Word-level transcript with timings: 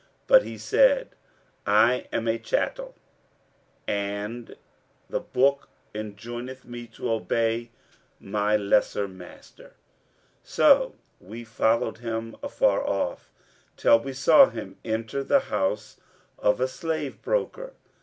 But 0.25 0.41
he 0.41 0.57
said, 0.57 1.09
'I 1.67 2.07
am 2.11 2.27
a 2.27 2.39
chattel 2.39 2.95
and 3.87 4.55
the 5.07 5.19
Book 5.19 5.69
enjoineth 5.93 6.65
me 6.65 6.87
to 6.87 7.11
obey 7.11 7.69
my 8.19 8.57
lesser 8.57 9.07
master.' 9.07 9.75
So 10.41 10.95
we 11.19 11.43
followed 11.43 11.99
him 11.99 12.35
afar 12.41 12.83
off, 12.83 13.29
till 13.77 13.99
we 13.99 14.13
saw 14.13 14.49
him 14.49 14.75
enter 14.83 15.23
the 15.23 15.39
house 15.53 15.97
of 16.39 16.59
a 16.59 16.67
slave 16.67 17.21
broker. 17.21 17.73